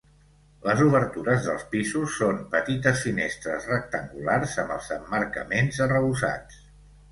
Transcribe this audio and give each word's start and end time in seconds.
Les 0.67 0.79
obertures 0.85 1.43
dels 1.49 1.65
pisos 1.73 2.15
són 2.21 2.39
petites 2.55 3.05
finestres 3.09 3.69
rectangulars 3.75 4.57
amb 4.65 4.75
els 4.79 4.91
emmarcaments 4.99 5.81
arrebossats. 5.89 6.61